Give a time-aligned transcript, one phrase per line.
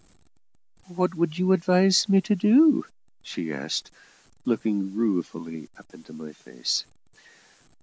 [0.87, 2.85] "What would you advise me to do?"
[3.21, 3.91] she asked,
[4.45, 6.85] looking ruefully up into my face.